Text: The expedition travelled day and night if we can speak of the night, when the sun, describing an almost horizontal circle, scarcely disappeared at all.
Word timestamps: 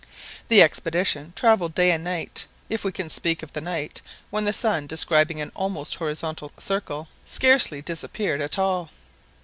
The 0.47 0.63
expedition 0.63 1.31
travelled 1.35 1.75
day 1.75 1.91
and 1.91 2.03
night 2.03 2.47
if 2.69 2.83
we 2.83 2.91
can 2.91 3.07
speak 3.07 3.43
of 3.43 3.53
the 3.53 3.61
night, 3.61 4.01
when 4.31 4.45
the 4.45 4.51
sun, 4.51 4.87
describing 4.87 5.39
an 5.41 5.51
almost 5.55 5.97
horizontal 5.97 6.51
circle, 6.57 7.07
scarcely 7.23 7.83
disappeared 7.83 8.41
at 8.41 8.57
all. 8.57 8.89